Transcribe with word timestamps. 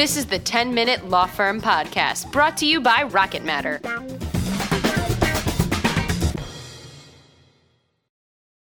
This 0.00 0.16
is 0.16 0.24
the 0.24 0.38
10 0.38 0.72
Minute 0.72 1.10
Law 1.10 1.26
Firm 1.26 1.60
Podcast, 1.60 2.32
brought 2.32 2.56
to 2.56 2.66
you 2.66 2.80
by 2.80 3.02
Rocket 3.02 3.44
Matter. 3.44 3.82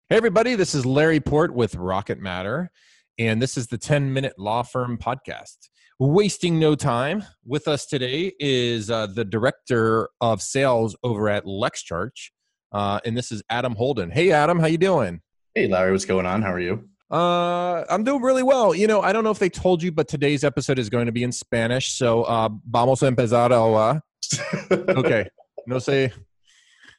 Hey, 0.08 0.18
everybody, 0.18 0.54
this 0.54 0.76
is 0.76 0.86
Larry 0.86 1.20
Port 1.20 1.52
with 1.52 1.74
Rocket 1.74 2.20
Matter, 2.20 2.70
and 3.18 3.42
this 3.42 3.58
is 3.58 3.66
the 3.66 3.78
10 3.80 4.14
Minute 4.14 4.34
Law 4.38 4.62
Firm 4.62 5.00
Podcast. 5.00 5.70
Wasting 5.98 6.60
no 6.60 6.76
time, 6.76 7.24
with 7.44 7.68
us 7.68 7.88
today 7.88 8.32
is 8.40 8.92
uh, 8.92 9.08
the 9.08 9.26
Director 9.26 10.10
of 10.22 10.44
Sales 10.44 10.96
over 11.02 11.28
at 11.28 11.46
LexCharge, 11.46 12.30
uh, 12.72 13.00
and 13.04 13.18
this 13.18 13.32
is 13.32 13.42
Adam 13.50 13.74
Holden. 13.74 14.12
Hey, 14.12 14.32
Adam, 14.32 14.60
how 14.60 14.68
you 14.68 14.78
doing? 14.78 15.22
Hey, 15.56 15.68
Larry, 15.68 15.92
what's 15.92 16.06
going 16.06 16.28
on? 16.28 16.44
How 16.44 16.54
are 16.54 16.60
you? 16.60 16.88
Uh, 17.16 17.86
I'm 17.90 18.04
doing 18.04 18.22
really 18.22 18.44
well. 18.44 18.76
You 18.76 18.88
know, 18.88 19.02
I 19.02 19.14
don't 19.14 19.24
know 19.24 19.32
if 19.32 19.40
they 19.40 19.50
told 19.50 19.82
you, 19.82 19.90
but 19.90 20.10
today's 20.10 20.44
episode 20.44 20.78
is 20.78 20.90
going 20.90 21.06
to 21.06 21.14
be 21.14 21.24
in 21.24 21.32
Spanish. 21.32 21.94
So, 21.94 22.24
uh, 22.24 22.50
vamos 22.70 23.04
a 23.04 23.06
empezar 23.06 23.52
okay. 24.72 25.26
No 25.66 25.78
sé 25.78 26.12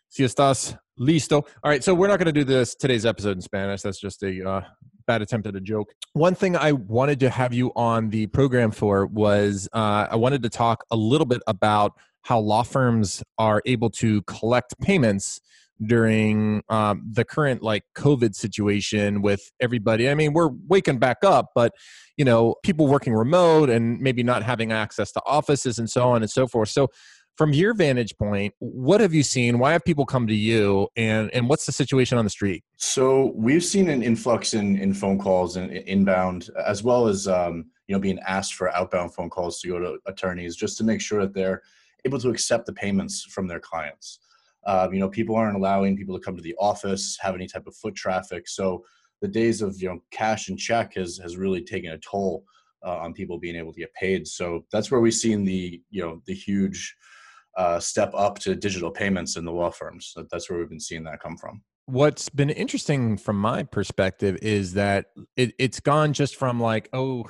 si 0.08 0.24
estás 0.24 0.78
listo. 0.98 1.44
All 1.62 1.70
right. 1.70 1.84
So, 1.84 1.92
we're 1.92 2.08
not 2.08 2.18
going 2.18 2.32
to 2.32 2.32
do 2.32 2.44
this 2.44 2.74
today's 2.74 3.04
episode 3.04 3.32
in 3.32 3.42
Spanish. 3.42 3.82
That's 3.82 4.00
just 4.00 4.22
a 4.22 4.48
uh, 4.48 4.60
bad 5.06 5.20
attempt 5.20 5.48
at 5.48 5.54
a 5.54 5.60
joke. 5.60 5.92
One 6.14 6.34
thing 6.34 6.56
I 6.56 6.72
wanted 6.72 7.20
to 7.20 7.28
have 7.28 7.52
you 7.52 7.70
on 7.76 8.08
the 8.08 8.26
program 8.28 8.70
for 8.70 9.04
was 9.04 9.68
uh, 9.74 10.06
I 10.10 10.16
wanted 10.16 10.42
to 10.44 10.48
talk 10.48 10.82
a 10.90 10.96
little 10.96 11.26
bit 11.26 11.42
about 11.46 11.92
how 12.22 12.38
law 12.38 12.62
firms 12.62 13.22
are 13.36 13.60
able 13.66 13.90
to 13.90 14.22
collect 14.22 14.80
payments 14.80 15.42
during 15.84 16.62
um, 16.68 17.02
the 17.12 17.24
current 17.24 17.62
like 17.62 17.84
covid 17.94 18.34
situation 18.34 19.22
with 19.22 19.50
everybody. 19.60 20.08
I 20.08 20.14
mean 20.14 20.32
we're 20.32 20.50
waking 20.68 20.98
back 20.98 21.18
up 21.22 21.50
but 21.54 21.72
you 22.16 22.24
know 22.24 22.54
people 22.62 22.86
working 22.86 23.14
remote 23.14 23.68
and 23.68 24.00
maybe 24.00 24.22
not 24.22 24.42
having 24.42 24.72
access 24.72 25.12
to 25.12 25.22
offices 25.26 25.78
and 25.78 25.90
so 25.90 26.08
on 26.08 26.22
and 26.22 26.30
so 26.30 26.46
forth. 26.46 26.70
So 26.70 26.88
from 27.36 27.52
your 27.52 27.74
vantage 27.74 28.16
point 28.16 28.54
what 28.58 29.00
have 29.00 29.12
you 29.12 29.22
seen? 29.22 29.58
Why 29.58 29.72
have 29.72 29.84
people 29.84 30.06
come 30.06 30.26
to 30.26 30.34
you? 30.34 30.88
And 30.96 31.30
and 31.34 31.48
what's 31.48 31.66
the 31.66 31.72
situation 31.72 32.16
on 32.16 32.24
the 32.24 32.30
street? 32.30 32.64
So 32.76 33.32
we've 33.34 33.64
seen 33.64 33.90
an 33.90 34.02
influx 34.02 34.54
in 34.54 34.78
in 34.78 34.94
phone 34.94 35.18
calls 35.18 35.56
and 35.56 35.70
inbound 35.70 36.50
as 36.66 36.82
well 36.82 37.06
as 37.06 37.28
um, 37.28 37.66
you 37.86 37.94
know 37.94 38.00
being 38.00 38.18
asked 38.20 38.54
for 38.54 38.74
outbound 38.74 39.14
phone 39.14 39.28
calls 39.28 39.60
to 39.60 39.68
go 39.68 39.78
to 39.78 39.98
attorneys 40.06 40.56
just 40.56 40.78
to 40.78 40.84
make 40.84 41.00
sure 41.00 41.20
that 41.20 41.34
they're 41.34 41.62
able 42.06 42.18
to 42.20 42.30
accept 42.30 42.66
the 42.66 42.72
payments 42.72 43.24
from 43.24 43.46
their 43.46 43.60
clients 43.60 44.20
um, 44.66 44.92
you 44.92 45.00
know, 45.00 45.08
people 45.08 45.36
aren't 45.36 45.56
allowing 45.56 45.96
people 45.96 46.18
to 46.18 46.24
come 46.24 46.36
to 46.36 46.42
the 46.42 46.56
office, 46.58 47.16
have 47.20 47.34
any 47.34 47.46
type 47.46 47.66
of 47.66 47.76
foot 47.76 47.94
traffic. 47.94 48.48
So 48.48 48.84
the 49.22 49.28
days 49.28 49.62
of 49.62 49.80
you 49.80 49.88
know 49.88 50.00
cash 50.10 50.48
and 50.48 50.58
check 50.58 50.94
has 50.94 51.18
has 51.18 51.36
really 51.36 51.62
taken 51.62 51.92
a 51.92 51.98
toll 51.98 52.44
uh, 52.84 52.98
on 52.98 53.14
people 53.14 53.38
being 53.38 53.56
able 53.56 53.72
to 53.72 53.80
get 53.80 53.94
paid. 53.94 54.26
So 54.26 54.64
that's 54.72 54.90
where 54.90 55.00
we've 55.00 55.14
seen 55.14 55.44
the 55.44 55.80
you 55.90 56.02
know 56.02 56.20
the 56.26 56.34
huge 56.34 56.94
uh, 57.56 57.80
step 57.80 58.12
up 58.14 58.38
to 58.40 58.54
digital 58.54 58.90
payments 58.90 59.36
in 59.36 59.44
the 59.44 59.52
law 59.52 59.70
firms. 59.70 60.12
That's 60.30 60.50
where 60.50 60.58
we've 60.58 60.68
been 60.68 60.80
seeing 60.80 61.04
that 61.04 61.20
come 61.20 61.36
from. 61.36 61.62
What's 61.86 62.28
been 62.28 62.50
interesting 62.50 63.16
from 63.16 63.40
my 63.40 63.62
perspective 63.62 64.38
is 64.42 64.74
that 64.74 65.06
it, 65.36 65.54
it's 65.58 65.78
gone 65.78 66.12
just 66.12 66.34
from 66.34 66.58
like, 66.58 66.88
oh, 66.92 67.26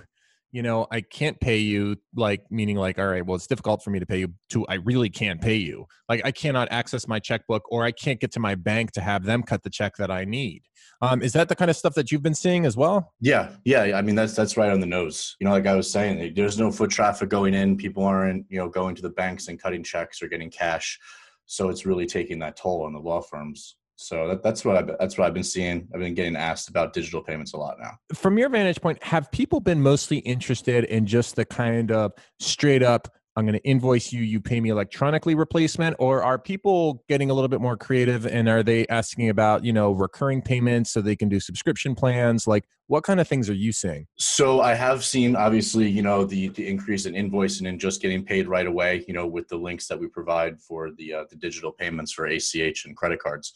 you 0.52 0.62
know, 0.62 0.86
I 0.90 1.00
can't 1.00 1.38
pay 1.40 1.58
you, 1.58 1.96
like, 2.14 2.42
meaning 2.50 2.76
like, 2.76 2.98
all 2.98 3.06
right, 3.06 3.24
well, 3.24 3.36
it's 3.36 3.46
difficult 3.46 3.82
for 3.82 3.90
me 3.90 3.98
to 3.98 4.06
pay 4.06 4.20
you, 4.20 4.34
to 4.50 4.66
I 4.68 4.74
really 4.74 5.10
can't 5.10 5.40
pay 5.40 5.56
you. 5.56 5.86
Like, 6.08 6.22
I 6.24 6.30
cannot 6.30 6.68
access 6.70 7.06
my 7.06 7.18
checkbook 7.18 7.62
or 7.70 7.84
I 7.84 7.92
can't 7.92 8.20
get 8.20 8.32
to 8.32 8.40
my 8.40 8.54
bank 8.54 8.92
to 8.92 9.00
have 9.00 9.24
them 9.24 9.42
cut 9.42 9.62
the 9.62 9.70
check 9.70 9.96
that 9.98 10.10
I 10.10 10.24
need. 10.24 10.62
Um, 11.02 11.20
is 11.20 11.32
that 11.34 11.48
the 11.48 11.56
kind 11.56 11.70
of 11.70 11.76
stuff 11.76 11.94
that 11.94 12.10
you've 12.10 12.22
been 12.22 12.34
seeing 12.34 12.64
as 12.64 12.76
well? 12.76 13.12
Yeah, 13.20 13.50
yeah. 13.64 13.98
I 13.98 14.02
mean, 14.02 14.14
that's 14.14 14.34
that's 14.34 14.56
right 14.56 14.70
on 14.70 14.80
the 14.80 14.86
nose. 14.86 15.36
You 15.40 15.44
know, 15.44 15.50
like 15.50 15.66
I 15.66 15.74
was 15.74 15.90
saying, 15.90 16.32
there's 16.34 16.58
no 16.58 16.72
foot 16.72 16.90
traffic 16.90 17.28
going 17.28 17.52
in. 17.52 17.76
People 17.76 18.04
aren't, 18.04 18.46
you 18.48 18.58
know, 18.58 18.68
going 18.68 18.94
to 18.94 19.02
the 19.02 19.10
banks 19.10 19.48
and 19.48 19.60
cutting 19.60 19.82
checks 19.82 20.22
or 20.22 20.28
getting 20.28 20.50
cash. 20.50 20.98
So 21.44 21.68
it's 21.68 21.84
really 21.84 22.06
taking 22.06 22.38
that 22.40 22.56
toll 22.56 22.82
on 22.82 22.92
the 22.92 22.98
law 22.98 23.20
firms. 23.20 23.76
So 23.96 24.28
that, 24.28 24.42
that's 24.42 24.64
what 24.64 24.76
I've 24.76 24.98
that's 24.98 25.16
what 25.18 25.26
I've 25.26 25.34
been 25.34 25.42
seeing. 25.42 25.88
I've 25.92 26.00
been 26.00 26.14
getting 26.14 26.36
asked 26.36 26.68
about 26.68 26.92
digital 26.92 27.22
payments 27.22 27.54
a 27.54 27.56
lot 27.56 27.78
now. 27.80 27.92
From 28.14 28.38
your 28.38 28.48
vantage 28.50 28.80
point, 28.80 29.02
have 29.02 29.30
people 29.32 29.60
been 29.60 29.80
mostly 29.80 30.18
interested 30.18 30.84
in 30.84 31.06
just 31.06 31.34
the 31.34 31.44
kind 31.44 31.90
of 31.90 32.12
straight 32.38 32.82
up 32.82 33.08
I'm 33.36 33.44
going 33.44 33.58
to 33.58 33.64
invoice 33.64 34.14
you, 34.14 34.22
you 34.22 34.40
pay 34.40 34.60
me 34.60 34.70
electronically 34.70 35.34
replacement, 35.34 35.96
or 35.98 36.22
are 36.22 36.38
people 36.38 37.04
getting 37.06 37.28
a 37.28 37.34
little 37.34 37.48
bit 37.48 37.60
more 37.60 37.76
creative 37.76 38.26
and 38.26 38.48
are 38.48 38.62
they 38.62 38.86
asking 38.86 39.28
about, 39.28 39.62
you 39.62 39.74
know, 39.74 39.92
recurring 39.92 40.40
payments 40.40 40.90
so 40.90 41.02
they 41.02 41.16
can 41.16 41.28
do 41.28 41.38
subscription 41.38 41.94
plans? 41.94 42.46
Like 42.46 42.64
what 42.86 43.04
kind 43.04 43.20
of 43.20 43.28
things 43.28 43.50
are 43.50 43.54
you 43.54 43.72
seeing? 43.72 44.06
So 44.16 44.62
I 44.62 44.72
have 44.72 45.04
seen 45.04 45.36
obviously, 45.36 45.86
you 45.86 46.00
know, 46.00 46.24
the, 46.24 46.48
the 46.48 46.66
increase 46.66 47.04
in 47.04 47.12
invoicing 47.12 47.68
and 47.68 47.78
just 47.78 48.00
getting 48.00 48.24
paid 48.24 48.48
right 48.48 48.66
away, 48.66 49.04
you 49.06 49.12
know, 49.12 49.26
with 49.26 49.48
the 49.48 49.56
links 49.56 49.86
that 49.88 50.00
we 50.00 50.06
provide 50.06 50.58
for 50.58 50.92
the, 50.92 51.12
uh, 51.12 51.24
the 51.28 51.36
digital 51.36 51.72
payments 51.72 52.12
for 52.12 52.26
ACH 52.26 52.86
and 52.86 52.96
credit 52.96 53.18
cards. 53.18 53.52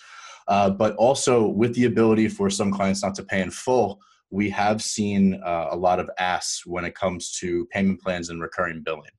Uh, 0.50 0.68
but 0.68 0.94
also 0.96 1.46
with 1.46 1.74
the 1.74 1.86
ability 1.86 2.28
for 2.28 2.50
some 2.50 2.70
clients 2.70 3.02
not 3.02 3.14
to 3.14 3.22
pay 3.22 3.40
in 3.40 3.50
full, 3.50 3.98
we 4.30 4.50
have 4.50 4.82
seen 4.82 5.40
uh, 5.42 5.68
a 5.70 5.76
lot 5.76 5.98
of 5.98 6.10
asks 6.18 6.66
when 6.66 6.84
it 6.84 6.94
comes 6.94 7.32
to 7.38 7.66
payment 7.72 8.00
plans 8.02 8.28
and 8.28 8.42
recurring 8.42 8.82
billing 8.84 9.10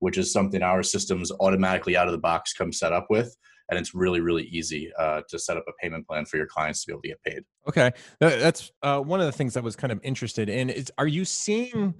which 0.00 0.18
is 0.18 0.32
something 0.32 0.62
our 0.62 0.82
systems 0.82 1.32
automatically 1.40 1.96
out 1.96 2.06
of 2.06 2.12
the 2.12 2.18
box 2.18 2.52
come 2.52 2.72
set 2.72 2.92
up 2.92 3.06
with. 3.10 3.36
And 3.68 3.78
it's 3.78 3.94
really 3.94 4.20
really 4.20 4.44
easy 4.44 4.92
uh, 4.96 5.22
to 5.28 5.38
set 5.38 5.56
up 5.56 5.64
a 5.68 5.72
payment 5.82 6.06
plan 6.06 6.24
for 6.24 6.36
your 6.36 6.46
clients 6.46 6.84
to 6.84 6.86
be 6.86 6.92
able 6.92 7.02
to 7.02 7.08
get 7.08 7.22
paid. 7.24 7.42
Okay. 7.68 7.90
That's 8.20 8.70
uh, 8.82 9.00
one 9.00 9.20
of 9.20 9.26
the 9.26 9.32
things 9.32 9.56
i 9.56 9.60
was 9.60 9.74
kind 9.74 9.92
of 9.92 9.98
interested 10.04 10.48
in 10.48 10.70
is 10.70 10.92
are 10.98 11.08
you 11.08 11.24
seeing 11.24 11.94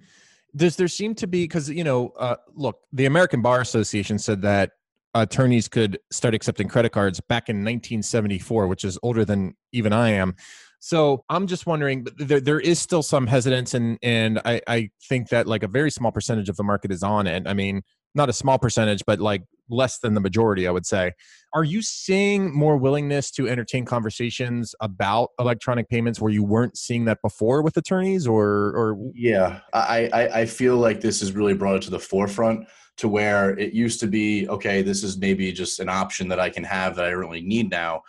does 0.55 0.77
there 0.77 0.89
seem 0.89 1.15
to 1.17 1.27
be 1.27 1.45
because 1.45 1.69
you 1.69 1.83
know 1.83 2.11
uh, 2.19 2.37
look 2.55 2.79
the 2.93 3.07
american 3.07 3.43
bar 3.43 3.61
association 3.61 4.19
said 4.19 4.43
that 4.43 4.73
attorneys 5.23 5.69
could 5.69 5.99
start 6.11 6.35
accepting 6.35 6.69
credit 6.69 6.91
cards 6.93 7.21
back 7.21 7.49
in 7.49 7.57
1974 7.57 8.67
which 8.67 8.85
is 8.85 8.99
older 9.03 9.25
than 9.25 9.55
even 9.73 9.93
i 9.93 10.11
am 10.11 10.35
so 10.79 11.25
I'm 11.29 11.47
just 11.47 11.67
wondering, 11.67 12.07
there, 12.17 12.41
there 12.41 12.61
is 12.61 12.79
still 12.79 13.03
some 13.03 13.27
hesitance, 13.27 13.75
and 13.75 13.99
and 14.03 14.41
I, 14.45 14.61
I 14.67 14.91
think 15.09 15.31
that 15.31 15.47
like 15.47 15.63
a 15.63 15.69
very 15.69 15.91
small 15.91 16.13
percentage 16.13 16.49
of 16.49 16.57
the 16.57 16.63
market 16.63 16.93
is 16.93 17.03
on 17.03 17.27
it. 17.27 17.45
I 17.47 17.55
mean, 17.55 17.83
not 18.15 18.29
a 18.29 18.33
small 18.33 18.59
percentage, 18.59 19.03
but 19.07 19.19
like 19.19 19.43
less 19.69 19.99
than 19.99 20.15
the 20.15 20.21
majority, 20.21 20.69
I 20.69 20.71
would 20.71 20.87
say. 20.87 21.13
Are 21.55 21.65
you 21.65 21.83
seeing 21.83 22.55
more 22.55 22.77
willingness 22.77 23.31
to 23.33 23.49
entertain 23.49 23.85
conversations 23.85 24.75
about 24.81 25.31
electronic 25.41 25.89
payments 25.89 26.21
where 26.21 26.31
you 26.31 26.45
weren't 26.45 26.77
seeing 26.77 27.07
that 27.07 27.21
before 27.23 27.63
with 27.63 27.77
attorneys, 27.77 28.27
or 28.27 28.47
or? 28.47 29.11
Yeah, 29.15 29.61
I 29.73 30.09
I, 30.13 30.41
I 30.41 30.47
feel 30.47 30.77
like 30.77 31.01
this 31.01 31.21
has 31.21 31.33
really 31.33 31.55
brought 31.55 31.77
it 31.77 31.83
to 31.83 31.91
the 31.91 31.99
forefront 32.01 32.69
to 32.97 33.09
where 33.09 33.59
it 33.59 33.73
used 33.73 34.01
to 34.01 34.07
be 34.07 34.49
okay. 34.49 34.83
This 34.83 35.03
is 35.03 35.19
maybe 35.19 35.53
just 35.53 35.81
an 35.81 35.89
option 35.89 36.29
that 36.29 36.41
I 36.41 36.51
can 36.51 36.65
have 36.65 36.97
that 36.97 37.07
I 37.07 37.11
really 37.11 37.43
need 37.43 37.71
now. 37.71 38.03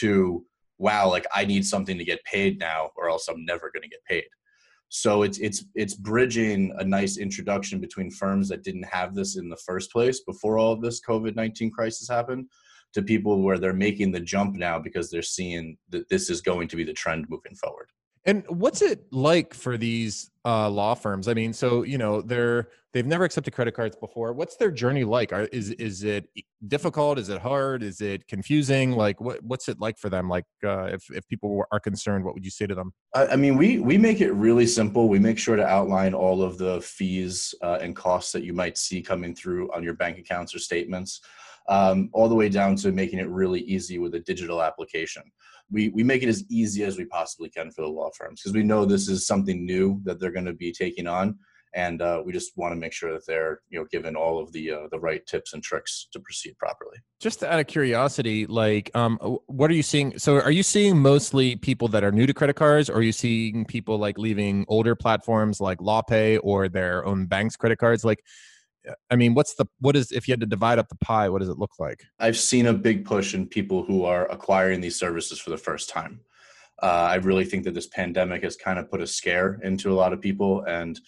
To 0.00 0.44
wow, 0.78 1.08
like 1.08 1.26
I 1.34 1.44
need 1.44 1.64
something 1.64 1.98
to 1.98 2.04
get 2.04 2.24
paid 2.24 2.58
now, 2.58 2.90
or 2.96 3.08
else 3.08 3.28
I'm 3.28 3.44
never 3.44 3.70
going 3.72 3.82
to 3.82 3.88
get 3.88 4.04
paid. 4.04 4.24
So 4.88 5.22
it's 5.22 5.38
it's 5.38 5.64
it's 5.74 5.94
bridging 5.94 6.74
a 6.78 6.84
nice 6.84 7.16
introduction 7.16 7.80
between 7.80 8.10
firms 8.10 8.48
that 8.48 8.62
didn't 8.62 8.84
have 8.84 9.14
this 9.14 9.36
in 9.36 9.48
the 9.48 9.56
first 9.56 9.90
place 9.90 10.20
before 10.20 10.58
all 10.58 10.72
of 10.72 10.82
this 10.82 11.00
COVID 11.00 11.36
nineteen 11.36 11.70
crisis 11.70 12.08
happened, 12.08 12.46
to 12.92 13.02
people 13.02 13.42
where 13.42 13.58
they're 13.58 13.72
making 13.72 14.12
the 14.12 14.20
jump 14.20 14.54
now 14.54 14.78
because 14.78 15.10
they're 15.10 15.22
seeing 15.22 15.76
that 15.90 16.08
this 16.08 16.30
is 16.30 16.40
going 16.40 16.68
to 16.68 16.76
be 16.76 16.84
the 16.84 16.92
trend 16.92 17.26
moving 17.28 17.54
forward. 17.56 17.88
And 18.26 18.44
what's 18.48 18.80
it 18.80 19.06
like 19.12 19.52
for 19.52 19.76
these 19.76 20.30
uh, 20.46 20.68
law 20.70 20.94
firms? 20.94 21.28
I 21.28 21.34
mean, 21.34 21.52
so 21.52 21.82
you 21.82 21.98
know 21.98 22.22
they're 22.22 22.68
they've 22.94 23.04
never 23.04 23.24
accepted 23.24 23.52
credit 23.52 23.74
cards 23.74 23.96
before. 23.96 24.32
What's 24.32 24.56
their 24.56 24.70
journey 24.70 25.04
like? 25.04 25.32
Are, 25.32 25.42
is 25.52 25.72
is 25.72 26.04
it 26.04 26.26
difficult? 26.66 27.18
Is 27.18 27.28
it 27.28 27.40
hard? 27.40 27.82
Is 27.82 28.00
it 28.00 28.26
confusing? 28.26 28.92
Like 28.92 29.20
what 29.20 29.42
what's 29.42 29.68
it 29.68 29.78
like 29.78 29.98
for 29.98 30.08
them? 30.08 30.30
Like 30.30 30.44
uh, 30.64 30.84
if 30.84 31.04
if 31.10 31.28
people 31.28 31.64
are 31.70 31.80
concerned, 31.80 32.24
what 32.24 32.32
would 32.32 32.44
you 32.44 32.50
say 32.50 32.66
to 32.66 32.74
them? 32.74 32.94
I, 33.14 33.26
I 33.28 33.36
mean, 33.36 33.58
we 33.58 33.78
we 33.78 33.98
make 33.98 34.22
it 34.22 34.32
really 34.32 34.66
simple. 34.66 35.08
We 35.08 35.18
make 35.18 35.38
sure 35.38 35.56
to 35.56 35.66
outline 35.66 36.14
all 36.14 36.42
of 36.42 36.56
the 36.56 36.80
fees 36.80 37.54
uh, 37.62 37.78
and 37.82 37.94
costs 37.94 38.32
that 38.32 38.44
you 38.44 38.54
might 38.54 38.78
see 38.78 39.02
coming 39.02 39.34
through 39.34 39.70
on 39.72 39.82
your 39.82 39.94
bank 39.94 40.16
accounts 40.16 40.54
or 40.54 40.60
statements, 40.60 41.20
um, 41.68 42.10
all 42.12 42.28
the 42.28 42.34
way 42.34 42.48
down 42.48 42.76
to 42.76 42.92
making 42.92 43.18
it 43.18 43.28
really 43.28 43.60
easy 43.60 43.98
with 43.98 44.14
a 44.14 44.20
digital 44.20 44.62
application. 44.62 45.22
We 45.70 45.88
we 45.90 46.02
make 46.02 46.22
it 46.22 46.28
as 46.28 46.44
easy 46.50 46.84
as 46.84 46.98
we 46.98 47.06
possibly 47.06 47.48
can 47.48 47.70
for 47.70 47.82
the 47.82 47.88
law 47.88 48.10
firms 48.16 48.40
because 48.42 48.54
we 48.54 48.62
know 48.62 48.84
this 48.84 49.08
is 49.08 49.26
something 49.26 49.64
new 49.64 50.00
that 50.04 50.20
they're 50.20 50.30
going 50.30 50.44
to 50.44 50.52
be 50.52 50.72
taking 50.72 51.06
on 51.06 51.38
and 51.74 52.02
uh, 52.02 52.22
we 52.24 52.32
just 52.32 52.56
want 52.56 52.72
to 52.72 52.76
make 52.76 52.92
sure 52.92 53.12
that 53.12 53.26
they're 53.26 53.60
you 53.68 53.78
know 53.78 53.86
given 53.90 54.14
all 54.16 54.40
of 54.40 54.52
the 54.52 54.70
uh, 54.70 54.88
the 54.90 54.98
right 54.98 55.26
tips 55.26 55.52
and 55.52 55.62
tricks 55.62 56.08
to 56.12 56.20
proceed 56.20 56.56
properly. 56.58 56.96
Just 57.20 57.42
out 57.42 57.58
of 57.58 57.66
curiosity 57.66 58.46
like 58.46 58.90
um 58.94 59.18
what 59.46 59.70
are 59.70 59.74
you 59.74 59.82
seeing 59.82 60.18
so 60.18 60.40
are 60.40 60.50
you 60.50 60.62
seeing 60.62 60.98
mostly 60.98 61.56
people 61.56 61.88
that 61.88 62.04
are 62.04 62.12
new 62.12 62.26
to 62.26 62.34
credit 62.34 62.54
cards 62.54 62.88
or 62.88 62.96
are 62.96 63.02
you 63.02 63.12
seeing 63.12 63.64
people 63.64 63.98
like 63.98 64.18
leaving 64.18 64.64
older 64.68 64.94
platforms 64.94 65.60
like 65.60 65.78
lawpay 65.78 66.38
or 66.42 66.68
their 66.68 67.04
own 67.04 67.26
bank's 67.26 67.56
credit 67.56 67.78
cards? 67.78 68.04
Like 68.04 68.24
I 69.10 69.16
mean, 69.16 69.34
what's 69.34 69.54
the 69.54 69.66
what 69.80 69.96
is 69.96 70.12
if 70.12 70.28
you 70.28 70.32
had 70.32 70.40
to 70.40 70.46
divide 70.46 70.78
up 70.78 70.88
the 70.88 70.96
pie, 70.96 71.28
what 71.28 71.40
does 71.40 71.48
it 71.48 71.58
look 71.58 71.78
like? 71.78 72.04
I've 72.18 72.38
seen 72.38 72.66
a 72.66 72.72
big 72.72 73.04
push 73.04 73.34
in 73.34 73.46
people 73.46 73.84
who 73.84 74.04
are 74.04 74.30
acquiring 74.30 74.80
these 74.80 74.98
services 74.98 75.38
for 75.38 75.50
the 75.50 75.56
first 75.56 75.88
time. 75.88 76.20
Uh, 76.82 77.08
I 77.10 77.14
really 77.16 77.44
think 77.44 77.64
that 77.64 77.74
this 77.74 77.86
pandemic 77.86 78.42
has 78.42 78.56
kind 78.56 78.78
of 78.78 78.90
put 78.90 79.00
a 79.00 79.06
scare 79.06 79.60
into 79.62 79.92
a 79.92 79.94
lot 79.94 80.12
of 80.12 80.20
people, 80.20 80.64
and 80.64 80.98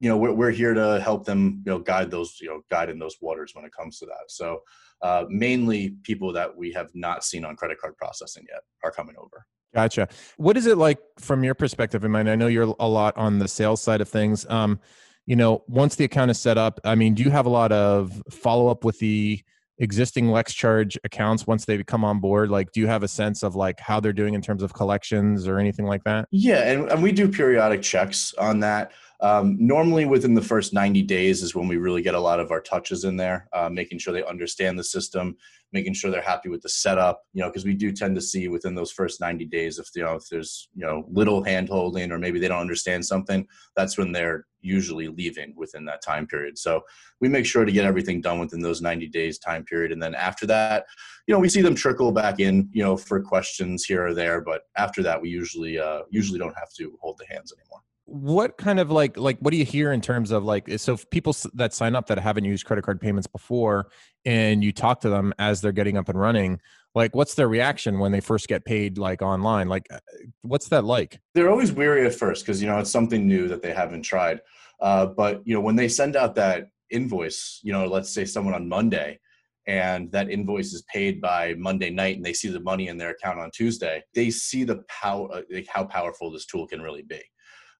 you 0.00 0.08
know 0.08 0.16
we're, 0.16 0.32
we're 0.32 0.50
here 0.50 0.74
to 0.74 1.00
help 1.00 1.24
them 1.24 1.62
you 1.64 1.72
know 1.72 1.78
guide 1.78 2.10
those 2.10 2.38
you 2.40 2.48
know 2.48 2.62
guide 2.70 2.90
in 2.90 2.98
those 2.98 3.16
waters 3.20 3.54
when 3.54 3.64
it 3.64 3.72
comes 3.72 3.98
to 4.00 4.06
that. 4.06 4.24
So 4.28 4.62
uh, 5.00 5.24
mainly 5.28 5.96
people 6.02 6.32
that 6.34 6.56
we 6.56 6.72
have 6.72 6.90
not 6.94 7.24
seen 7.24 7.44
on 7.44 7.56
credit 7.56 7.78
card 7.78 7.96
processing 7.96 8.44
yet 8.50 8.62
are 8.84 8.90
coming 8.90 9.16
over. 9.18 9.46
Gotcha. 9.74 10.08
What 10.36 10.56
is 10.58 10.66
it 10.66 10.76
like 10.76 10.98
from 11.18 11.44
your 11.44 11.54
perspective? 11.54 12.04
I 12.04 12.08
mean 12.08 12.28
i 12.28 12.34
know 12.34 12.46
you're 12.46 12.74
a 12.78 12.88
lot 12.88 13.16
on 13.16 13.38
the 13.38 13.48
sales 13.48 13.80
side 13.80 14.00
of 14.00 14.08
things. 14.08 14.46
Um, 14.50 14.80
you 15.26 15.36
know 15.36 15.62
once 15.68 15.96
the 15.96 16.04
account 16.04 16.30
is 16.30 16.38
set 16.38 16.58
up 16.58 16.80
i 16.84 16.94
mean 16.94 17.14
do 17.14 17.22
you 17.22 17.30
have 17.30 17.46
a 17.46 17.50
lot 17.50 17.72
of 17.72 18.22
follow 18.30 18.68
up 18.68 18.84
with 18.84 18.98
the 18.98 19.42
existing 19.78 20.26
LexCharge 20.26 20.96
accounts 21.02 21.46
once 21.46 21.64
they 21.64 21.82
come 21.82 22.04
on 22.04 22.20
board? 22.20 22.50
Like, 22.50 22.70
do 22.72 22.80
you 22.80 22.86
have 22.86 23.02
a 23.02 23.08
sense 23.08 23.42
of 23.42 23.56
like 23.56 23.80
how 23.80 23.98
they're 24.00 24.12
doing 24.12 24.34
in 24.34 24.40
terms 24.40 24.62
of 24.62 24.72
collections 24.72 25.48
or 25.48 25.58
anything 25.58 25.86
like 25.86 26.04
that? 26.04 26.28
Yeah, 26.30 26.70
and, 26.70 26.90
and 26.90 27.02
we 27.02 27.10
do 27.10 27.28
periodic 27.28 27.82
checks 27.82 28.32
on 28.34 28.60
that. 28.60 28.92
Um, 29.22 29.56
normally, 29.60 30.04
within 30.04 30.34
the 30.34 30.42
first 30.42 30.72
90 30.72 31.02
days 31.02 31.44
is 31.44 31.54
when 31.54 31.68
we 31.68 31.76
really 31.76 32.02
get 32.02 32.16
a 32.16 32.20
lot 32.20 32.40
of 32.40 32.50
our 32.50 32.60
touches 32.60 33.04
in 33.04 33.16
there, 33.16 33.48
uh, 33.52 33.68
making 33.68 34.00
sure 34.00 34.12
they 34.12 34.24
understand 34.24 34.76
the 34.76 34.82
system, 34.82 35.36
making 35.72 35.94
sure 35.94 36.10
they're 36.10 36.20
happy 36.20 36.48
with 36.48 36.60
the 36.60 36.68
setup. 36.68 37.22
You 37.32 37.42
know, 37.42 37.48
because 37.48 37.64
we 37.64 37.74
do 37.74 37.92
tend 37.92 38.16
to 38.16 38.20
see 38.20 38.48
within 38.48 38.74
those 38.74 38.90
first 38.90 39.20
90 39.20 39.44
days 39.44 39.78
if 39.78 39.86
you 39.94 40.02
know 40.02 40.14
if 40.14 40.28
there's 40.28 40.68
you 40.74 40.84
know 40.84 41.06
little 41.08 41.44
hand 41.44 41.68
holding 41.68 42.10
or 42.10 42.18
maybe 42.18 42.40
they 42.40 42.48
don't 42.48 42.58
understand 42.58 43.06
something, 43.06 43.46
that's 43.76 43.96
when 43.96 44.10
they're 44.10 44.44
usually 44.60 45.06
leaving 45.06 45.54
within 45.56 45.84
that 45.84 46.02
time 46.02 46.26
period. 46.26 46.58
So 46.58 46.82
we 47.20 47.28
make 47.28 47.46
sure 47.46 47.64
to 47.64 47.70
get 47.70 47.84
everything 47.84 48.20
done 48.20 48.40
within 48.40 48.60
those 48.60 48.82
90 48.82 49.06
days 49.06 49.38
time 49.38 49.64
period, 49.64 49.92
and 49.92 50.02
then 50.02 50.16
after 50.16 50.46
that, 50.46 50.86
you 51.28 51.32
know, 51.32 51.38
we 51.38 51.48
see 51.48 51.62
them 51.62 51.76
trickle 51.76 52.10
back 52.10 52.40
in, 52.40 52.68
you 52.72 52.82
know, 52.82 52.96
for 52.96 53.22
questions 53.22 53.84
here 53.84 54.04
or 54.04 54.14
there. 54.14 54.40
But 54.40 54.62
after 54.76 55.00
that, 55.04 55.22
we 55.22 55.28
usually 55.28 55.78
uh, 55.78 56.02
usually 56.10 56.40
don't 56.40 56.58
have 56.58 56.72
to 56.78 56.98
hold 57.00 57.18
the 57.18 57.32
hands 57.32 57.52
anymore 57.56 57.82
what 58.12 58.58
kind 58.58 58.78
of 58.78 58.90
like 58.90 59.16
like 59.16 59.38
what 59.38 59.52
do 59.52 59.56
you 59.56 59.64
hear 59.64 59.90
in 59.90 60.02
terms 60.02 60.30
of 60.30 60.44
like 60.44 60.68
so 60.78 60.98
people 61.10 61.34
that 61.54 61.72
sign 61.72 61.96
up 61.96 62.08
that 62.08 62.18
haven't 62.18 62.44
used 62.44 62.66
credit 62.66 62.84
card 62.84 63.00
payments 63.00 63.26
before 63.26 63.88
and 64.26 64.62
you 64.62 64.70
talk 64.70 65.00
to 65.00 65.08
them 65.08 65.32
as 65.38 65.62
they're 65.62 65.72
getting 65.72 65.96
up 65.96 66.10
and 66.10 66.20
running 66.20 66.60
like 66.94 67.14
what's 67.16 67.34
their 67.34 67.48
reaction 67.48 67.98
when 67.98 68.12
they 68.12 68.20
first 68.20 68.48
get 68.48 68.66
paid 68.66 68.98
like 68.98 69.22
online? 69.22 69.70
Like 69.70 69.86
uh, 69.90 69.98
what's 70.42 70.68
that 70.68 70.84
like? 70.84 71.20
They're 71.34 71.48
always 71.48 71.72
weary 71.72 72.04
at 72.06 72.14
first 72.14 72.44
because 72.44 72.60
you 72.60 72.68
know 72.68 72.78
it's 72.78 72.90
something 72.90 73.26
new 73.26 73.48
that 73.48 73.62
they 73.62 73.72
haven't 73.72 74.02
tried 74.02 74.40
uh, 74.80 75.06
but 75.06 75.40
you 75.46 75.54
know 75.54 75.62
when 75.62 75.76
they 75.76 75.88
send 75.88 76.14
out 76.14 76.34
that 76.34 76.68
invoice 76.90 77.60
you 77.62 77.72
know 77.72 77.86
let's 77.86 78.12
say 78.12 78.26
someone 78.26 78.52
on 78.52 78.68
monday 78.68 79.18
and 79.66 80.12
that 80.12 80.28
invoice 80.28 80.74
is 80.74 80.82
paid 80.92 81.20
by 81.20 81.54
Monday 81.54 81.88
night 81.88 82.16
and 82.16 82.26
they 82.26 82.32
see 82.34 82.48
the 82.48 82.60
money 82.60 82.88
in 82.88 82.98
their 82.98 83.10
account 83.10 83.38
on 83.38 83.48
Tuesday, 83.52 84.02
they 84.12 84.28
see 84.28 84.64
the 84.64 84.82
power, 84.88 85.42
like 85.52 85.68
how 85.68 85.84
powerful 85.84 86.32
this 86.32 86.46
tool 86.46 86.66
can 86.66 86.82
really 86.82 87.02
be 87.02 87.22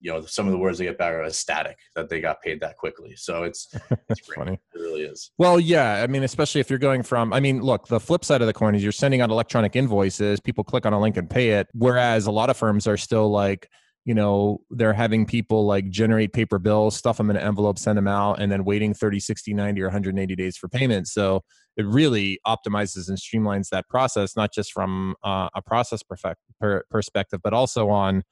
you 0.03 0.11
know 0.11 0.21
some 0.21 0.45
of 0.45 0.51
the 0.51 0.57
words 0.59 0.77
they 0.77 0.85
get 0.85 0.97
back 0.99 1.13
are 1.13 1.23
ecstatic 1.23 1.79
that 1.95 2.09
they 2.09 2.21
got 2.21 2.41
paid 2.41 2.59
that 2.61 2.77
quickly. 2.77 3.15
So 3.15 3.43
it's 3.43 3.73
it's 4.09 4.27
funny. 4.35 4.59
It 4.75 4.79
really 4.79 5.01
is. 5.01 5.31
Well 5.37 5.59
yeah 5.59 6.03
i 6.03 6.07
mean 6.07 6.23
especially 6.23 6.61
if 6.61 6.69
you're 6.69 6.79
going 6.79 7.03
from 7.03 7.33
i 7.33 7.39
mean 7.39 7.61
look 7.61 7.87
the 7.87 7.99
flip 7.99 8.25
side 8.25 8.41
of 8.41 8.47
the 8.47 8.53
coin 8.53 8.75
is 8.75 8.83
you're 8.83 8.91
sending 8.91 9.21
out 9.21 9.29
electronic 9.29 9.75
invoices 9.75 10.39
people 10.39 10.63
click 10.63 10.85
on 10.85 10.93
a 10.93 10.99
link 10.99 11.17
and 11.17 11.29
pay 11.29 11.51
it 11.51 11.67
whereas 11.73 12.25
a 12.25 12.31
lot 12.31 12.49
of 12.49 12.57
firms 12.57 12.85
are 12.87 12.97
still 12.97 13.29
like 13.29 13.69
you 14.05 14.13
know 14.13 14.59
they're 14.69 14.93
having 14.93 15.25
people 15.25 15.65
like 15.65 15.89
generate 15.89 16.33
paper 16.33 16.59
bills 16.59 16.95
stuff 16.95 17.17
them 17.17 17.29
in 17.29 17.37
an 17.37 17.43
envelope 17.43 17.79
send 17.79 17.97
them 17.97 18.07
out 18.07 18.41
and 18.41 18.51
then 18.51 18.65
waiting 18.65 18.93
30 18.93 19.19
60 19.19 19.53
90 19.53 19.81
or 19.81 19.85
180 19.85 20.35
days 20.35 20.57
for 20.57 20.67
payment. 20.67 21.07
So 21.07 21.41
it 21.77 21.85
really 21.85 22.39
optimizes 22.45 23.07
and 23.07 23.17
streamlines 23.17 23.69
that 23.69 23.87
process 23.87 24.35
not 24.35 24.53
just 24.53 24.71
from 24.71 25.15
uh, 25.23 25.49
a 25.55 25.61
process 25.61 26.03
perfect, 26.03 26.39
per, 26.59 26.83
perspective 26.89 27.39
but 27.43 27.53
also 27.53 27.89
on 27.89 28.23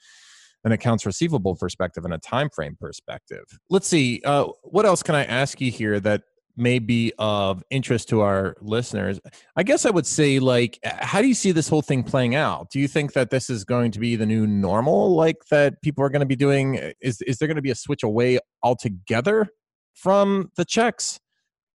an 0.64 0.72
accounts 0.72 1.06
receivable 1.06 1.56
perspective 1.56 2.06
and 2.06 2.14
a 2.14 2.18
time 2.18 2.50
frame 2.50 2.78
perspective. 2.80 3.44
Let's 3.70 3.88
see, 3.88 4.22
uh, 4.26 4.48
what 4.64 4.86
else 4.86 5.02
can 5.04 5.16
I 5.16 5.26
ask 5.26 5.60
you 5.60 5.72
here 5.72 6.00
that 6.02 6.24
may 6.58 6.80
be 6.80 7.14
of 7.18 7.64
interest 7.70 8.10
to 8.10 8.22
our 8.22 8.56
listeners? 8.62 9.20
I 9.56 9.64
guess 9.64 9.86
I 9.86 9.90
would 9.90 10.06
say, 10.06 10.40
like, 10.40 10.80
how 10.84 11.22
do 11.22 11.28
you 11.28 11.34
see 11.34 11.52
this 11.52 11.68
whole 11.68 11.82
thing 11.82 12.04
playing 12.04 12.36
out? 12.36 12.70
Do 12.70 12.80
you 12.80 12.88
think 12.88 13.14
that 13.14 13.30
this 13.30 13.50
is 13.50 13.64
going 13.64 13.92
to 13.92 14.00
be 14.00 14.16
the 14.16 14.26
new 14.26 14.46
normal, 14.46 15.16
like 15.16 15.38
that 15.50 15.82
people 15.82 16.04
are 16.04 16.10
going 16.10 16.22
to 16.22 16.26
be 16.26 16.36
doing? 16.36 16.76
Is 17.02 17.22
is 17.22 17.38
there 17.38 17.48
going 17.48 17.56
to 17.56 17.62
be 17.62 17.72
a 17.72 17.76
switch 17.76 18.04
away 18.04 18.40
altogether 18.64 19.48
from 19.94 20.52
the 20.56 20.66
checks 20.66 21.20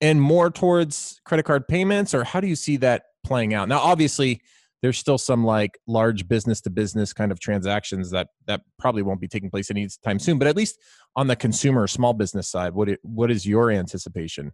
and 0.00 0.20
more 0.20 0.50
towards 0.50 1.20
credit 1.24 1.44
card 1.44 1.66
payments, 1.68 2.14
or 2.14 2.24
how 2.24 2.40
do 2.40 2.46
you 2.46 2.56
see 2.56 2.76
that 2.78 3.04
playing 3.24 3.54
out? 3.54 3.68
Now, 3.68 3.78
obviously 3.80 4.40
there's 4.86 4.98
still 4.98 5.18
some 5.18 5.42
like 5.42 5.80
large 5.88 6.28
business 6.28 6.60
to 6.60 6.70
business 6.70 7.12
kind 7.12 7.32
of 7.32 7.40
transactions 7.40 8.08
that 8.12 8.28
that 8.46 8.60
probably 8.78 9.02
won't 9.02 9.20
be 9.20 9.26
taking 9.26 9.50
place 9.50 9.68
anytime 9.68 10.20
soon 10.20 10.38
but 10.38 10.46
at 10.46 10.54
least 10.54 10.78
on 11.16 11.26
the 11.26 11.34
consumer 11.34 11.88
small 11.88 12.12
business 12.12 12.48
side 12.48 12.72
what 12.72 12.88
it, 12.88 13.00
what 13.02 13.28
is 13.28 13.44
your 13.44 13.72
anticipation? 13.72 14.52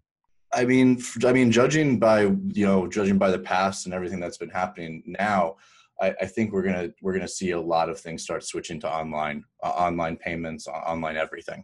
I 0.54 0.64
mean 0.64 1.02
i 1.26 1.34
mean 1.34 1.52
judging 1.52 1.98
by 1.98 2.22
you 2.22 2.66
know 2.66 2.86
judging 2.86 3.18
by 3.18 3.30
the 3.30 3.38
past 3.38 3.84
and 3.84 3.94
everything 3.94 4.20
that's 4.20 4.38
been 4.38 4.48
happening 4.48 5.02
now 5.06 5.56
I, 6.00 6.14
I 6.22 6.26
think 6.26 6.50
we're 6.50 6.62
gonna 6.62 6.88
we're 7.02 7.12
gonna 7.12 7.28
see 7.28 7.50
a 7.50 7.60
lot 7.60 7.90
of 7.90 8.00
things 8.00 8.22
start 8.22 8.42
switching 8.42 8.80
to 8.80 8.90
online 8.90 9.44
uh, 9.62 9.68
online 9.68 10.16
payments 10.16 10.66
online 10.66 11.16
everything. 11.16 11.62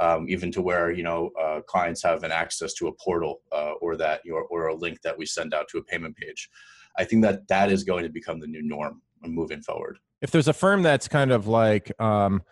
Um, 0.00 0.26
even 0.28 0.50
to 0.52 0.62
where 0.62 0.90
you 0.90 1.02
know 1.02 1.30
uh, 1.40 1.60
clients 1.62 2.02
have 2.02 2.24
an 2.24 2.32
access 2.32 2.72
to 2.74 2.88
a 2.88 2.92
portal 2.92 3.42
uh, 3.52 3.72
or 3.82 3.96
that 3.96 4.22
or, 4.30 4.44
or 4.44 4.68
a 4.68 4.74
link 4.74 5.02
that 5.02 5.16
we 5.16 5.26
send 5.26 5.52
out 5.52 5.68
to 5.68 5.78
a 5.78 5.84
payment 5.84 6.16
page 6.16 6.48
I 6.96 7.04
think 7.04 7.22
that 7.22 7.48
that 7.48 7.70
is 7.70 7.84
going 7.84 8.04
to 8.04 8.10
become 8.10 8.40
the 8.40 8.46
new 8.46 8.62
norm 8.62 9.02
moving 9.24 9.62
forward. 9.62 9.98
If 10.20 10.30
there's 10.30 10.48
a 10.48 10.52
firm 10.52 10.82
that's 10.82 11.08
kind 11.08 11.32
of 11.32 11.46
like 11.46 11.92
um, 12.00 12.42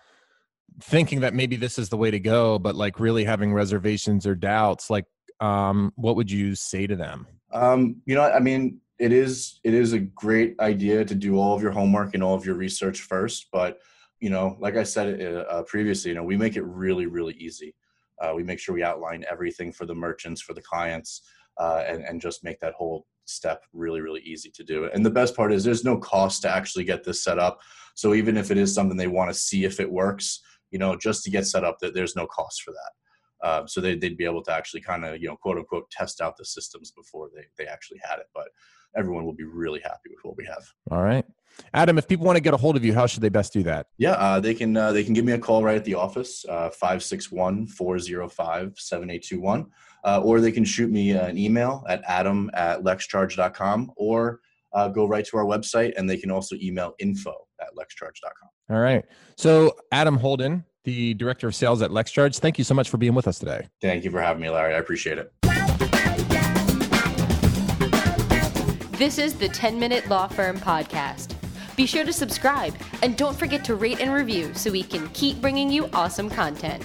thinking 0.83 1.21
that 1.21 1.35
maybe 1.35 1.57
this 1.57 1.79
is 1.79 1.89
the 1.89 1.97
way 1.97 2.11
to 2.11 2.21
go, 2.21 2.59
but 2.59 2.75
like 2.75 3.01
really 3.01 3.25
having 3.25 3.53
reservations 3.53 4.27
or 4.27 4.35
doubts, 4.35 4.91
like 4.91 5.05
um, 5.41 5.93
what 5.97 6.17
would 6.17 6.31
you 6.31 6.55
say 6.55 6.87
to 6.87 6.97
them? 6.97 7.27
Um, 7.53 7.97
you 8.07 8.15
know, 8.15 8.23
I 8.23 8.41
mean, 8.41 8.81
it 8.99 9.13
is 9.13 9.61
it 9.65 9.75
is 9.75 9.93
a 9.93 9.99
great 9.99 10.59
idea 10.61 11.05
to 11.05 11.15
do 11.15 11.39
all 11.39 11.55
of 11.55 11.63
your 11.63 11.73
homework 11.73 12.15
and 12.15 12.23
all 12.23 12.35
of 12.35 12.45
your 12.45 12.55
research 12.55 13.01
first, 13.01 13.47
but 13.51 13.79
you 14.21 14.29
know, 14.29 14.57
like 14.61 14.77
I 14.77 14.83
said 14.83 15.21
uh, 15.23 15.41
uh 15.51 15.63
previously, 15.63 16.11
you 16.11 16.15
know, 16.15 16.23
we 16.23 16.37
make 16.37 16.57
it 16.57 16.65
really 16.65 17.07
really 17.07 17.35
easy. 17.35 17.75
Uh, 18.21 18.35
we 18.37 18.43
make 18.43 18.59
sure 18.59 18.75
we 18.75 18.83
outline 18.83 19.25
everything 19.31 19.73
for 19.73 19.87
the 19.87 19.95
merchants, 19.95 20.43
for 20.43 20.53
the 20.53 20.61
clients, 20.61 21.23
uh, 21.59 21.83
and 21.87 22.05
and 22.05 22.21
just 22.21 22.45
make 22.45 22.61
that 22.61 22.75
whole 22.75 23.07
step 23.31 23.65
really 23.73 24.01
really 24.01 24.21
easy 24.21 24.51
to 24.51 24.65
do 24.65 24.89
and 24.93 25.05
the 25.05 25.11
best 25.11 25.37
part 25.37 25.53
is 25.53 25.65
there's 25.65 25.85
no 25.85 25.97
cost 25.97 26.43
to 26.43 26.51
actually 26.51 26.85
get 26.85 27.05
this 27.05 27.25
set 27.25 27.39
up. 27.39 27.61
So 27.95 28.15
even 28.15 28.37
if 28.37 28.51
it 28.51 28.57
is 28.57 28.75
something 28.75 28.97
they 28.97 29.07
want 29.07 29.31
to 29.31 29.35
see 29.35 29.65
if 29.65 29.81
it 29.81 29.91
works 29.91 30.41
you 30.71 30.79
know 30.79 30.97
just 30.97 31.25
to 31.25 31.31
get 31.31 31.47
set 31.47 31.65
up 31.65 31.79
that 31.81 31.95
there's 31.95 32.17
no 32.17 32.27
cost 32.27 32.63
for 32.63 32.73
that. 32.73 32.93
Uh, 33.43 33.67
so 33.67 33.81
they, 33.81 33.95
would 33.95 34.19
be 34.19 34.25
able 34.25 34.43
to 34.43 34.53
actually 34.53 34.81
kind 34.81 35.05
of 35.05 35.21
you 35.21 35.29
know 35.29 35.37
quote 35.37 35.59
unquote 35.59 35.91
test 35.91 36.21
out 36.21 36.37
the 36.37 36.45
systems 36.45 36.91
before 36.91 37.31
they, 37.35 37.45
they 37.59 37.67
actually 37.69 38.01
had 38.03 38.19
it. 38.19 38.27
But 38.35 38.49
everyone 38.97 39.25
will 39.25 39.35
be 39.35 39.45
really 39.45 39.81
happy 39.81 40.11
with 40.11 40.19
what 40.23 40.37
we 40.37 40.45
have 40.45 40.63
all 40.91 41.03
right 41.03 41.25
adam 41.75 41.99
if 41.99 42.07
people 42.09 42.25
want 42.25 42.37
to 42.37 42.41
get 42.41 42.55
a 42.55 42.57
hold 42.57 42.77
of 42.77 42.85
you 42.85 42.95
how 42.95 43.07
should 43.07 43.23
they 43.23 43.29
best 43.29 43.53
do 43.53 43.63
that 43.63 43.87
yeah 43.99 44.13
uh, 44.13 44.41
they 44.41 44.55
can 44.55 44.77
uh, 44.77 44.93
they 44.93 45.05
can 45.05 45.15
give 45.15 45.25
me 45.25 45.33
a 45.33 45.39
call 45.39 45.63
right 45.63 45.77
at 45.77 45.85
the 45.85 45.95
office 45.95 46.45
uh, 46.49 46.71
561 46.71 47.67
405 47.67 48.75
7821 48.77 49.67
uh, 50.03 50.21
or 50.25 50.41
they 50.41 50.53
can 50.53 50.65
shoot 50.65 50.91
me 50.91 51.11
an 51.11 51.37
email 51.37 51.85
at 51.89 52.03
adam 52.07 52.51
at 52.55 52.83
lexcharge.com 52.83 53.93
or 53.97 54.41
uh, 54.73 54.89
go 54.89 55.07
right 55.07 55.25
to 55.25 55.37
our 55.37 55.45
website 55.45 55.93
and 55.97 56.09
they 56.09 56.17
can 56.17 56.31
also 56.31 56.57
email 56.63 56.95
info 56.99 57.35
at 57.61 57.69
lexcharge.com. 57.77 58.49
All 58.71 58.81
right. 58.81 59.05
So, 59.37 59.77
Adam 59.93 60.17
Holden, 60.17 60.65
the 60.85 61.15
director 61.15 61.49
of 61.49 61.55
sales 61.55 61.83
at 61.83 61.91
LexCharge, 61.91 62.39
thank 62.39 62.59
you 62.59 62.65
so 62.65 62.75
much 62.75 62.89
for 62.89 62.97
being 62.97 63.15
with 63.15 63.27
us 63.27 63.39
today. 63.39 63.69
Thank 63.81 64.05
you 64.05 64.11
for 64.11 64.21
having 64.21 64.43
me, 64.43 64.51
Larry. 64.51 64.75
I 64.75 64.79
appreciate 64.79 65.19
it. 65.19 65.33
This 69.01 69.17
is 69.17 69.33
the 69.33 69.49
10 69.49 69.79
Minute 69.79 70.11
Law 70.11 70.27
Firm 70.27 70.59
Podcast. 70.59 71.35
Be 71.75 71.87
sure 71.87 72.05
to 72.05 72.13
subscribe 72.13 72.75
and 73.01 73.17
don't 73.17 73.35
forget 73.35 73.65
to 73.65 73.75
rate 73.75 73.99
and 73.99 74.13
review 74.13 74.53
so 74.53 74.71
we 74.71 74.83
can 74.83 75.09
keep 75.15 75.41
bringing 75.41 75.71
you 75.71 75.89
awesome 75.95 76.29
content. 76.29 76.85